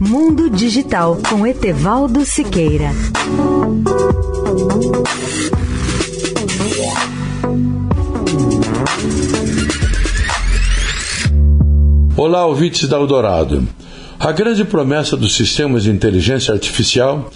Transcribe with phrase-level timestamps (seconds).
[0.00, 2.90] Mundo Digital com Etevaldo Siqueira.
[12.16, 13.68] Olá, ouvintes da Eldorado.
[14.20, 17.28] A grande promessa dos sistemas de inteligência artificial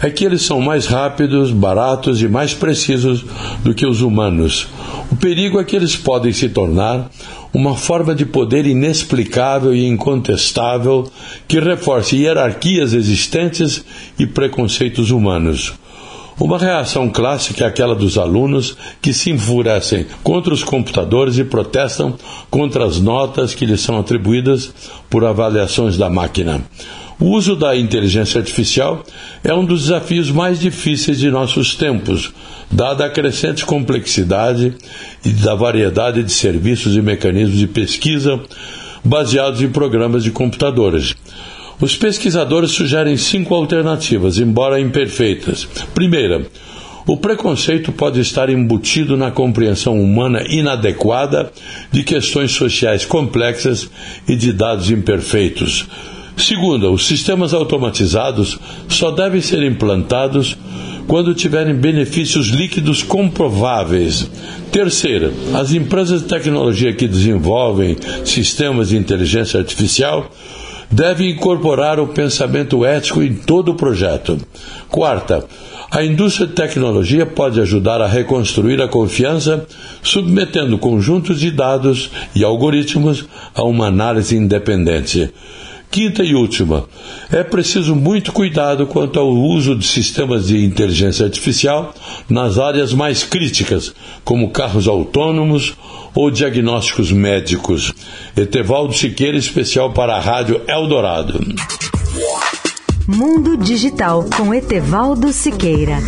[0.00, 3.24] é que eles são mais rápidos, baratos e mais precisos
[3.62, 4.68] do que os humanos.
[5.10, 7.10] O perigo é que eles podem se tornar
[7.52, 11.10] uma forma de poder inexplicável e incontestável
[11.46, 13.84] que reforce hierarquias existentes
[14.18, 15.74] e preconceitos humanos.
[16.40, 22.14] Uma reação clássica é aquela dos alunos que se enfurecem contra os computadores e protestam
[22.48, 24.72] contra as notas que lhes são atribuídas
[25.10, 26.62] por avaliações da máquina.
[27.20, 29.04] O uso da inteligência artificial
[29.42, 32.32] é um dos desafios mais difíceis de nossos tempos,
[32.70, 34.72] dada a crescente complexidade
[35.24, 38.40] e da variedade de serviços e mecanismos de pesquisa
[39.04, 41.16] baseados em programas de computadores.
[41.80, 45.66] Os pesquisadores sugerem cinco alternativas, embora imperfeitas.
[45.94, 46.46] Primeira,
[47.04, 51.50] o preconceito pode estar embutido na compreensão humana inadequada
[51.90, 53.90] de questões sociais complexas
[54.28, 55.86] e de dados imperfeitos.
[56.38, 58.58] Segunda, os sistemas automatizados
[58.88, 60.56] só devem ser implantados
[61.08, 64.30] quando tiverem benefícios líquidos comprováveis.
[64.70, 70.30] Terceira, as empresas de tecnologia que desenvolvem sistemas de inteligência artificial
[70.90, 74.38] devem incorporar o pensamento ético em todo o projeto.
[74.88, 75.44] Quarta,
[75.90, 79.66] a indústria de tecnologia pode ajudar a reconstruir a confiança,
[80.02, 85.30] submetendo conjuntos de dados e algoritmos a uma análise independente.
[85.90, 86.84] Quinta e última,
[87.32, 91.94] é preciso muito cuidado quanto ao uso de sistemas de inteligência artificial
[92.28, 95.74] nas áreas mais críticas, como carros autônomos
[96.14, 97.92] ou diagnósticos médicos.
[98.36, 101.40] Etevaldo Siqueira, especial para a Rádio Eldorado.
[103.06, 105.98] Mundo Digital com Etevaldo Siqueira.